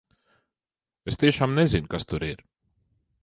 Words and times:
Es 1.11 1.19
tiešām 1.25 1.53
nezinu, 1.59 1.91
kas 1.97 2.09
tur 2.13 2.27
ir! 2.31 2.43